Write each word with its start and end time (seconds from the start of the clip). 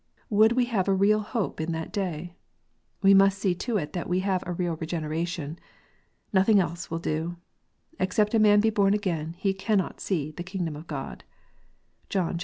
Would 0.31 0.53
we 0.53 0.65
have 0.65 0.87
a 0.87 0.95
real 0.95 1.19
hope 1.19 1.61
in 1.61 1.73
that 1.73 1.91
day? 1.93 2.33
We 3.03 3.13
must 3.13 3.37
see 3.37 3.53
to 3.53 3.77
it 3.77 3.93
that 3.93 4.09
we 4.09 4.21
have 4.21 4.43
a 4.47 4.51
real 4.51 4.75
Regeneration. 4.75 5.59
Nothing 6.33 6.59
else 6.59 6.89
will 6.89 6.97
do. 6.97 7.37
"Except 7.99 8.33
a 8.33 8.39
man 8.39 8.61
be 8.61 8.71
born 8.71 8.95
again, 8.95 9.35
he 9.37 9.53
cannot 9.53 10.01
see 10.01 10.31
the 10.31 10.43
kingdom 10.43 10.75
of 10.75 10.87
God." 10.87 11.23
(John 12.09 12.31
iii. 12.37 12.39